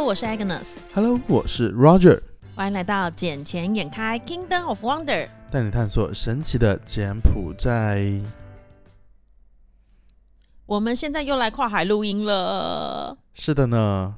[0.00, 0.76] Hello，我是 Agnes。
[0.94, 2.22] Hello，我是 Roger。
[2.54, 5.04] 欢迎来到《捡钱眼开 Kingdom of Wonder》，
[5.50, 8.18] 带你探索神奇的柬埔寨。
[10.64, 13.18] 我们现在又来跨海录音了。
[13.34, 14.14] 是的呢，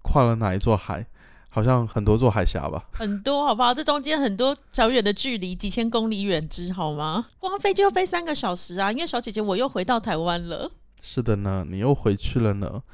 [0.00, 1.06] 跨了哪一座海？
[1.48, 2.84] 好像很多座海峡吧。
[2.92, 3.74] 很多，好不好？
[3.74, 7.26] 这中间很多遥远的距离，几千公里远之，好吗？
[7.40, 8.92] 光飞就飞三个小时啊！
[8.92, 10.70] 因为小姐姐我又回到台湾了。
[11.02, 12.84] 是的呢，你又回去了呢。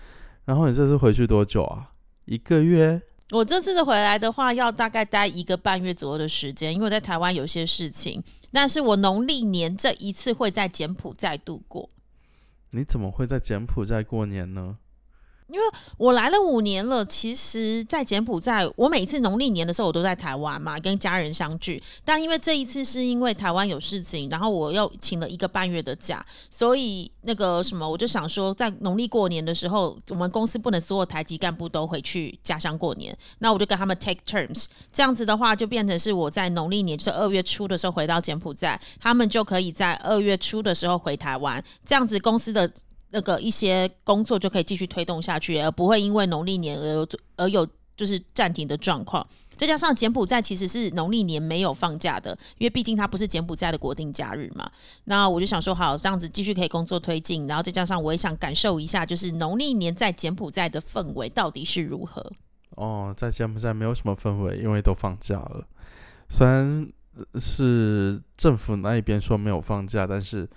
[0.47, 1.91] 然后你这次回去多久啊？
[2.25, 3.03] 一个月。
[3.31, 8.23] 我这次的回来的话，要大概待一个半月左右的时间，因为我在台湾有些事情。
[8.53, 11.89] 但是我农历年这一次会在柬埔寨度过。
[12.73, 14.77] 你怎么会在柬埔寨过年呢？
[15.53, 15.67] 因为
[15.99, 21.81] 我来了五年了，其实，在柬埔寨，我每次农历年的时候，我都在台湾嘛，跟家人相聚。
[22.07, 42.71] 但因为这一次是因为台湾有事情，然后我又请了一个半月的假，所以那个什么，我就想说，在农历过年的时候，我们公司不能所有台籍干部都回去家乡过年，那我就跟他们 take terms，这样子的话，就变成是我在农历年，就是二月初的时候回到柬埔寨，他们就可以在二月初的时候回台湾，这样子公司的。
[43.13, 49.25] 那个一些工作就可以继续推动下去，而不会因为农历年而有而有就是暂停的状况。
[49.55, 54.69] 再加上柬埔寨其实是农历年没有放假的，因为毕竟它不是柬埔寨的国定假日嘛。
[55.05, 62.33] 那我就想说，好这样子继续可以工作推进，然后再加上我也想感受一下，就是农历年在柬埔寨的氛围到底是如何。
[62.71, 65.67] 哦，在柬埔寨没有什么氛围，因为都放假了。
[66.31, 66.89] 虽然
[67.35, 70.49] 是政府那一边说没有放假，但是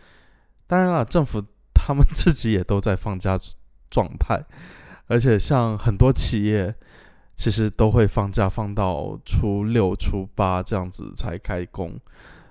[0.65, 1.43] 当然了，政府。
[1.86, 3.39] 他们自己也都在放假
[3.91, 4.44] 状态，
[5.05, 6.73] 而且像很多企业，
[7.36, 12.00] 其实都会放假放到初六、初八这样子才开工，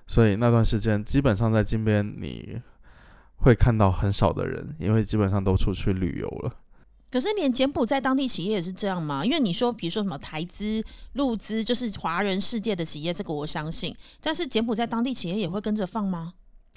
[0.06, 2.60] 所以那段时间基本上在金边你
[3.38, 6.52] 会看到很少的人，因为基本上都出去旅游了。
[7.10, 9.24] 可是连柬埔寨当地企业也是这样吗？
[9.24, 10.84] 因为你说，比如说什么台资、
[11.14, 13.92] 陆资，就是华人世界的企业，这个我相信。
[14.20, 16.34] 但是柬埔寨当地企业也会跟着放吗？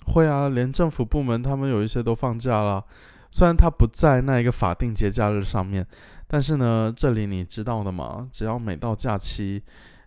[0.08, 2.84] 会啊，连政府部门他们有一些都放假了，
[3.30, 5.86] 虽然他不在那一个法定节假日上面，
[6.28, 9.62] 但是呢，这里你知道的嘛，只要每到假期，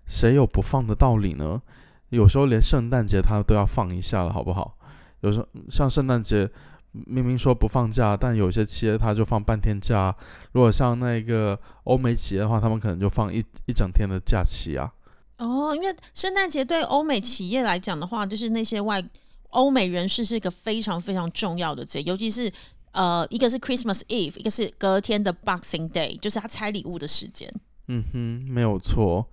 [0.06, 1.60] 谁有不放的道理呢？
[2.08, 4.76] 有时候连圣诞节他都要放一下了，好不好？
[5.20, 6.50] 有时候像圣诞节
[6.92, 10.16] 明明说不放假，但有些企业他就放半天假。
[10.52, 14.90] 如果像那个欧美企业的话，他们可能就放一一整天的假期啊。
[15.36, 19.02] 哦，因为圣诞节对欧美企业来讲的话，就是那些外。
[19.50, 22.50] 欧美人士是一个非常非常重要的节，尤其是
[22.92, 27.52] 呃，一个是 Christmas Eve，一个是隔天的 Boxing Day，就是他拆礼物的时间。
[27.86, 28.18] 嗯哼，
[28.48, 29.28] 没有错。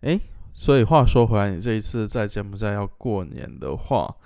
[0.00, 0.20] 诶，
[0.54, 4.16] 所以话说回来，你这一次在柬埔寨要过年的话，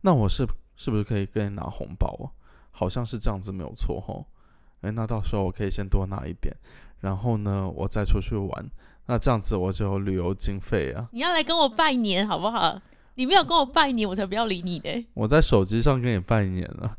[0.00, 0.46] 那我是
[0.76, 2.26] 是不是可以跟你拿红包啊？
[2.70, 4.26] 好像是这样子，没有错吼。
[4.82, 6.54] 诶，那到时候我可以先多拿一点，
[7.00, 8.70] 然后呢，我再出去玩。
[9.06, 11.08] 那这样子我就有旅游经费啊。
[11.12, 12.80] 你要来跟我拜年好不好？
[13.16, 15.04] 你没有跟我拜年，我才不要理你的。
[15.14, 16.96] 我在手机上跟你拜年了，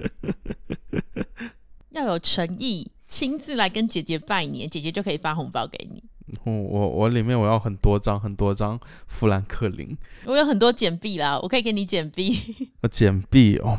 [1.90, 6.04] 要有诚意，亲自来跟姐姐拜年，姐姐就可以发红包给你。
[6.44, 9.96] 我我我里面我要很多张很多张富兰克林，
[10.26, 12.38] 我有很多简币啦，我可以给你简币。
[12.90, 13.78] 简币哦，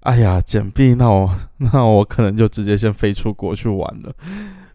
[0.00, 4.12] 哎呀，简币，那我那我可能就直接先飞出国去玩了，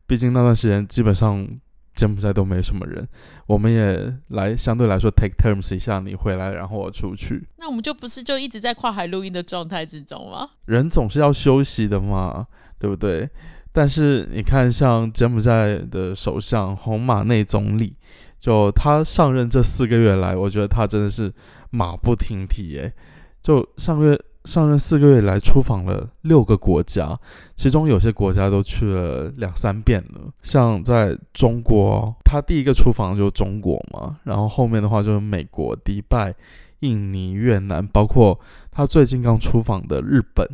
[0.08, 1.46] 毕竟那段时间基本上。
[1.94, 3.08] 柬埔寨都没什么人，
[3.46, 7.48] 我们也来相对来说 take terms 一下，你回来，然后我出去。
[7.58, 10.50] 那我们就不是就一直在跨海录音的状态之中吗？
[10.66, 12.48] 人总是要休息的嘛，
[12.80, 13.30] 对不对？
[13.72, 17.96] 但是你看，像柬埔寨的首相洪马内总理，
[18.40, 21.32] 就他上任这四个月来，我觉得他真的是
[21.70, 22.94] 马不停蹄诶，
[23.42, 24.20] 就上个月。
[24.46, 27.20] 上任四个月来，出访了六个国家，
[27.56, 30.32] 其中有些国家都去了两三遍了。
[30.42, 36.34] 像在中国，他第一个出访就是中国嘛，然后后面的话就是美国、迪拜、
[36.80, 38.40] 印尼、越南，包括
[38.72, 40.48] 他最近刚出访的日本。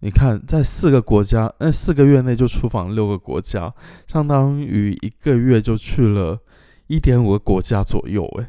[0.00, 3.74] 你看，在四个国家，那四个月内就出访六个国家，
[4.06, 6.38] 相当于一个月就去了
[6.88, 8.22] 一点五个国家左右。
[8.38, 8.46] 诶，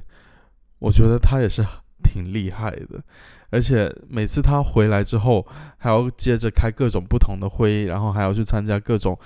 [0.80, 1.66] 我觉得他也是
[2.06, 3.04] 挺厉害的。
[3.50, 5.46] 而且每次他回来之后，
[5.78, 9.18] 还要接着开各种不同的会议，然后还要去参加各种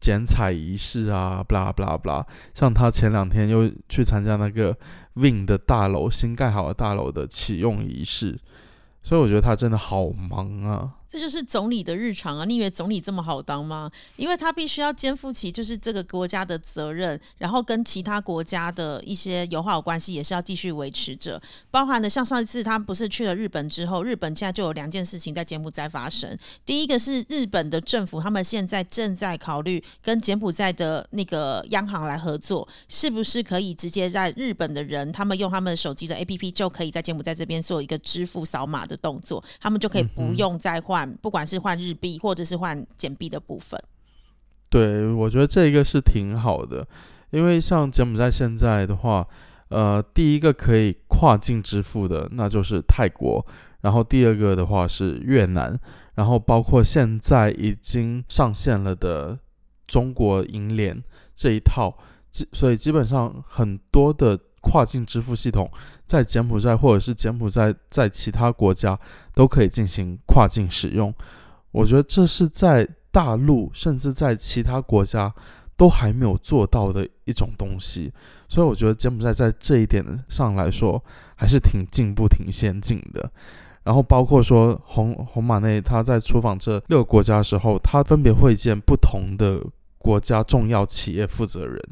[0.00, 2.26] 剪彩仪式啊，不啦不啦不啦。
[2.54, 4.76] 像他前两天又去参加那个
[5.14, 8.38] Win 的大楼新盖好的大楼的启用仪式，
[9.02, 10.94] 所以我觉得他真的好忙啊。
[11.10, 12.44] 这就是总理的日常啊！
[12.44, 13.90] 你以为总理这么好当吗？
[14.14, 21.42] 因为他必须要肩负起就是这个国家的责任，然后跟其他国家的一些友好关系也是要继续维持着。
[21.68, 26.38] 包含的像上一次他不是去了日本之后，日本现在就有两件事情在柬埔寨发生。
[26.64, 40.99] 第一个是日本的政府，他们现在正在考虑跟柬埔寨的那个央行来合作，是不是可以直接在日本的人他们用他们手机的 APP 就可以在柬埔寨这边做一个支付扫码的动作，他们就可以不用再换。
[41.06, 43.80] 不管是换日币或者是换简币的部分，
[44.68, 46.86] 对我觉得这个是挺好的，
[47.30, 49.26] 因为像柬埔寨现在的话，
[49.68, 53.46] 呃，第一个可以跨境支付的那就是泰国，
[53.82, 55.78] 然后第二个的话是越南，
[56.14, 59.38] 然后包括现在已经上线了的
[59.86, 61.02] 中国银联
[61.34, 61.98] 这一套，
[62.30, 64.38] 基所以基本上很多的。
[64.60, 65.70] 跨境支付系统
[66.06, 68.98] 在柬埔寨或者是柬埔寨在其他国家
[69.34, 71.12] 都可以进行跨境使用，
[71.70, 75.34] 我觉得这是在大陆甚至在其他国家
[75.76, 78.12] 都还没有做到的一种东西，
[78.48, 81.02] 所以我觉得柬埔寨在这一点上来说
[81.34, 83.30] 还是挺进步、挺先进的。
[83.82, 89.58] 然后包括说红红马内他在出访这六个国家的时候，他分别会见不同的
[89.96, 91.82] 国家重要企业负责人。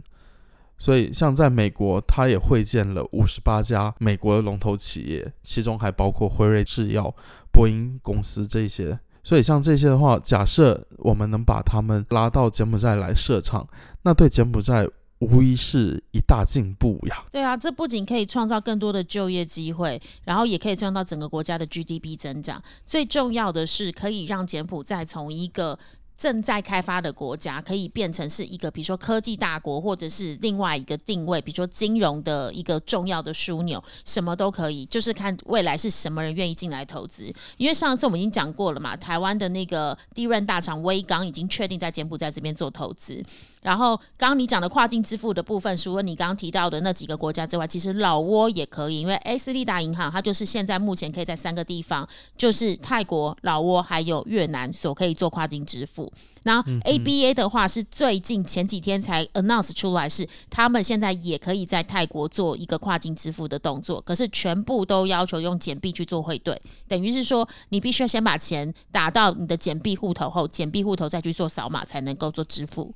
[0.78, 7.14] 所以，像在美国，他也会见了五十八家美国的龙头企业，其中还包括辉瑞制药、
[7.52, 8.98] 波音公司这些。
[9.24, 13.68] 所以，像这些的话，假设我们能把他们拉到柬埔寨来设厂，
[14.02, 14.86] 那对柬埔寨
[15.18, 17.24] 无疑是一大进步呀。
[17.30, 22.62] 对啊，这不仅可以创造更多的就业机会，然后也可以创造整个国家的 GDP 增长。
[22.86, 25.76] 最重要的是，可以让柬埔寨从一个
[26.18, 37.32] 正在开发的国家可以变成是一个，比如说科技大国，或者是另外一个定位，比如说金融的一个重要的枢纽，什么都可以，就是看未来是什么人愿意进来投资。
[37.56, 43.24] 因为上次我们已经讲过了嘛，台湾的那个低润大厂威刚已经确定在柬埔寨这边做投资。
[43.62, 56.07] 然后刚刚你讲的跨境支付的部分，除了你刚刚提到的那几个国家之外，其实老挝也可以，因为 S 利达银行它就是现在目前可以在三个地方，就是泰国、老挝还有越南所可以做跨境支付。
[56.44, 72.94] 那 ABA 的话是最近前几天才 announce 出来，是他们现在也可以在泰国做一个跨境支付的动作，可是全部都要求用简币去做汇兑，等于是说你必须要先把钱打到你的简币户头后，简币户头再去做扫码才能够做支付。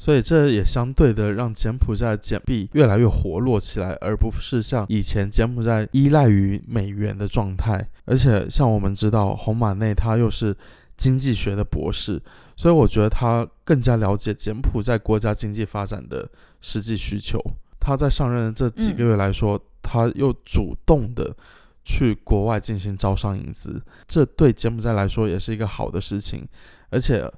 [0.00, 7.88] 所以这也相对的让柬埔寨简币越来越活络起来，而不是像以前柬埔寨依赖于美元的状态。
[8.04, 10.56] 而且像我们知道，红马内它又是
[10.98, 12.20] 经济学的博士，
[12.56, 16.28] 所以我觉得他更加了解柬埔寨国家经济发展的
[16.60, 17.40] 实际需求。
[17.80, 21.34] 他在上任这几个月来说，他又主动的
[21.84, 26.46] 去国外进行招商引资，这对柬埔寨来说也是一个好的事情。
[26.90, 27.30] 而且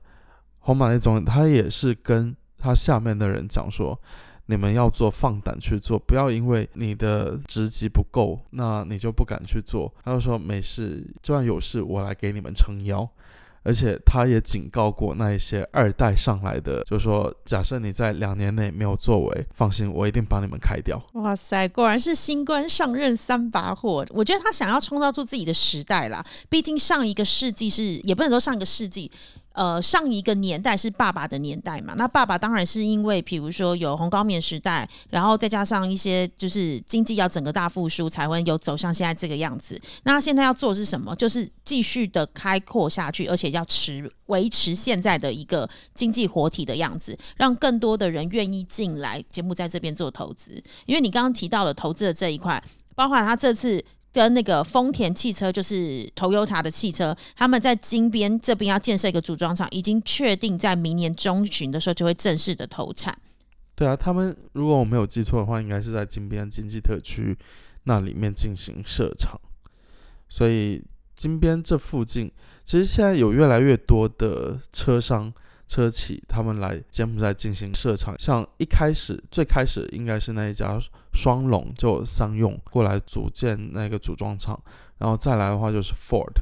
[0.58, 4.00] 红马内总他也是跟他下面的人讲说
[4.46, 13.08] ：“你们要做，放胆去做，不要因为你的职级不够，那你就不敢去做。”他就说：“没事，就算有事，我来给你们撑腰。”
[13.62, 24.04] 而且他也警告过那一些二代上来的，就说：“假设你在两年内没有作为，放心，我一定把你们开掉。”哇塞，果然是新官上任三把火。
[24.10, 29.10] 我觉得他想要创造出自己的时代啦，毕竟上一个世纪是，也不能说上一个世纪。
[29.52, 31.94] 呃，上一个年代是爸爸的年代嘛？
[31.96, 39.80] 那爸爸当然是因为，比如说有红高棉时代，然后再加上一些就是经济要整个大复苏，才会有走向现在这个样子。
[40.04, 41.14] 那现在要做的是什么？
[41.16, 50.62] 就是继续的开阔下去，而且要持维持现在的一个经济活体的样子，让更多的人愿意进来节目在这边做投资。
[50.86, 52.62] 因为你刚刚提到了投资的这一块，
[52.94, 53.84] 包括他这次。
[54.12, 63.16] 跟那个丰田汽车，就是 Toyota 的汽车，他们在金边这边要建设一个组装厂，已经确定在明年中旬的时候就会正式的投产。
[63.74, 67.38] 对啊，他们如果我没有记错的话，应该是在金边经济特区
[67.84, 69.40] 那里面进行设厂。
[70.28, 70.82] 所以
[71.14, 72.30] 金边这附近，
[72.64, 75.32] 其实现在有越来越多的车商。
[75.70, 80.76] 车企他们来柬埔寨进行设厂，像一开始最开始应该是那一家
[81.12, 84.60] 双龙就商用过来组建那个组装厂，
[84.98, 86.32] 然后再来的话就是 Ford，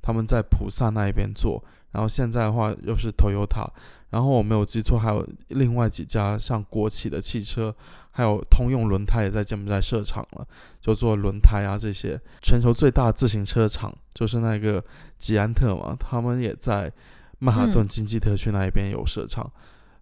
[0.00, 3.68] 他们在普萨那一边做，然后现在的话又是 Toyota，
[4.10, 7.74] 然后我没有记错还有另外几家像国企的汽车，
[8.12, 10.46] 还有通用轮胎也在柬埔寨设厂了，
[10.80, 12.20] 就做轮胎啊这些。
[12.40, 14.84] 全球最大自行车厂就是那个
[15.18, 16.92] 吉安特嘛，他们也在。
[17.38, 19.50] 曼哈顿经济特区那一边有设厂，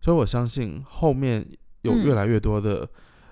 [0.01, 1.47] 所以我相信后面
[1.83, 2.89] 有越来越多的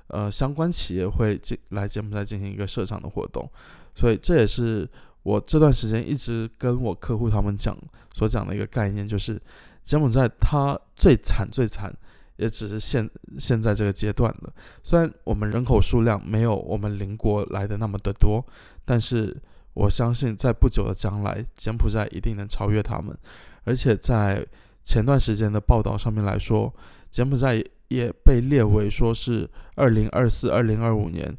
[0.09, 3.49] 呃相关企业会进来柬埔寨进行一个设厂的活动，
[3.94, 4.88] 所以这也是
[5.23, 7.76] 我这段时间一直跟我客户他们讲
[8.12, 9.40] 所讲的一个概念，就是
[9.85, 11.94] 柬埔寨它最惨最惨，
[12.37, 14.52] 也只是现现在这个阶段了。
[14.82, 18.44] 虽然我们人口数量没有我们邻国来的那么的多，
[18.85, 19.40] 但是
[19.75, 23.16] 我相信在不久的将来，柬埔寨一定能超越他们。
[23.64, 24.47] 而且在
[24.85, 26.75] 前段时间的报道上面来说，
[27.11, 31.37] 柬埔寨也被列为说是二零二四、二零二五年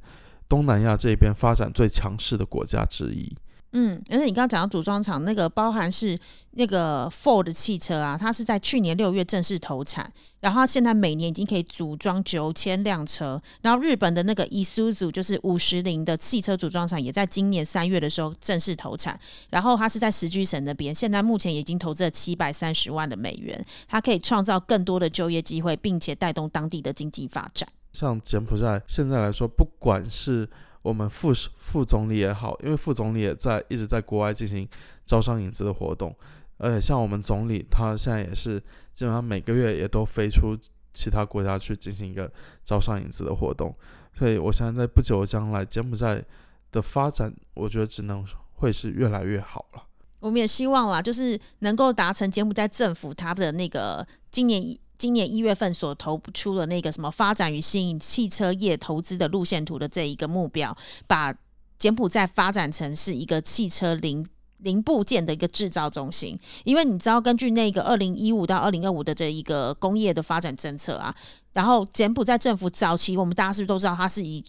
[0.47, 3.35] 东南亚这边发展最强势的国家之一。
[3.73, 6.17] 嗯，而且你刚刚讲到组装厂，那个包含是
[6.51, 10.11] 那个 Ford 汽车啊，它是在去年六月正式投产，
[10.41, 13.41] 然后它现在每年已经可以组装九千辆车。
[13.63, 19.19] 然后日本的那个 Isuzu 就是五十铃的汽车组装厂，也在今年三月的时候正式投产。
[19.49, 27.67] 然后它是在石居省那边，现在目前已经投资了七百三十万的美元，它可以创造更多的就业机会，并且带动当地的经济发展。
[27.91, 30.47] 像柬埔寨现在来说，不管是
[30.83, 34.67] 我们副副总理也好，因为副总理也在一直在国外进行
[35.05, 36.15] 招商引资的活动，
[36.57, 38.59] 而且像我们总理，他现在也是
[38.93, 40.55] 基本上每个月也都飞出
[40.93, 42.31] 其他国家去进行一个
[42.63, 43.73] 招商引资的活动，
[44.19, 46.23] 所以我相信在不久的将来，柬埔寨
[46.69, 48.23] 的发展，我觉得只能
[48.55, 49.83] 会是越来越好了。
[50.19, 54.77] 我们也希望啦，就是能够达成柬埔寨政府他的那个今年。
[55.03, 60.73] 今年一月份所投出的那个什么发展与吸引汽车业投资的路线图的这一个目标，
[61.05, 61.35] 把
[61.77, 64.25] 柬埔寨发展成是一个汽车零
[64.59, 66.39] 零部件的一个制造中心。
[66.63, 71.13] 因为你知道，根据那个二零一五到二零二五的这一个工业的发展政策啊，
[71.51, 74.41] 然后柬埔寨政府早期，我们大家是不是都知道它是以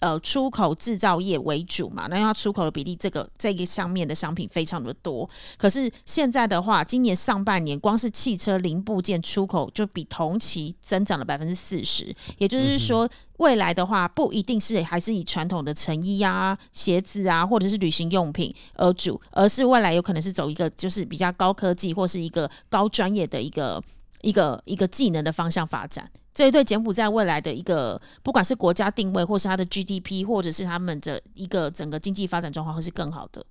[0.00, 5.28] 呃，出口制造业为主嘛，那要出口的比例，这个这个上面的商品非常的多。
[5.56, 12.14] 可是现在的话，今年上半年光是汽车零部件出口就比同期增长了百分之四十。
[12.36, 13.08] 也就是说，
[13.38, 23.82] 未来的话不一定是还是以传统的成衣啊、鞋子啊，或者是旅行用品而主，而是未来有可能是走一个就是比较高科技或是一个高专业的一个
[24.20, 26.10] 一个一个技能的方向发展。
[26.34, 33.46] 这一对柬埔寨未来的一个，不管是国家定位，或是它的 GDP，或者是他们的一个整个经济发展状况，会是更好的。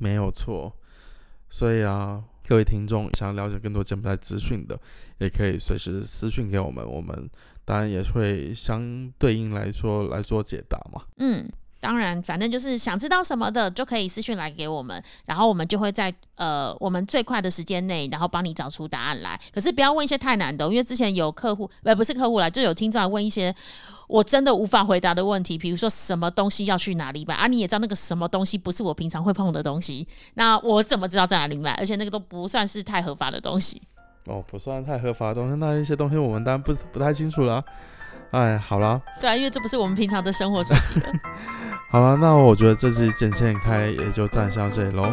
[0.00, 0.72] 没有错，
[1.48, 4.76] 所以啊，各位听众想了解更多柬埔寨资讯的，
[5.18, 7.30] 也可以随时私讯给我们，我们
[7.64, 11.04] 当然也会相对应来说来做解答嘛。
[11.18, 11.48] 嗯。
[11.84, 19.38] 当然，反正就是想知道什么的，就可以私信来给我们，然后我们就会在呃我们最快的时间内，然后帮你找出答案来。
[19.52, 23.54] 可是不要问一些太难的，因为之前有客户，呃不是客户来，就有听众来问一些
[24.08, 27.46] 我真的无法回答的问题，比如说什么东西要去哪里买啊？
[27.46, 31.72] 你也知道那个什么东西不是我平常会碰的东西，那我怎么知道在哪里买？
[31.72, 33.82] 而且那个都不算是太合法的东西。
[34.24, 37.62] 哦，不算太合法的东西，那一些东西我们当然不不太清楚了。
[38.34, 41.06] 哎，好啦，对啊，因为这不是我们平常的生活手机了。
[41.90, 45.04] 好了，那我觉得这次剪切开也就暂时到这里喽。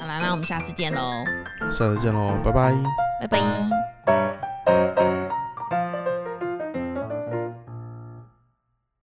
[0.00, 1.24] 好啦，那我们下次见喽。
[1.70, 2.72] 下次见喽，拜拜。
[3.20, 5.17] 拜拜。